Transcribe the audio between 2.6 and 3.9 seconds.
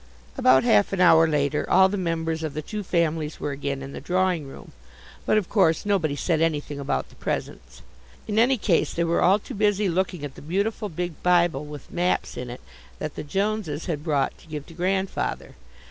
two families were again